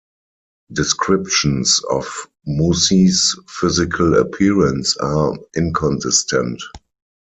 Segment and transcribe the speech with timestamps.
[0.73, 6.59] Descriptions of Mussie's physical appearance are inconsistent.